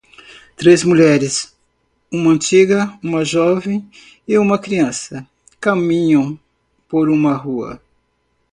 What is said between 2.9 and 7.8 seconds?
uma jovem e uma criança? caminham por uma rua.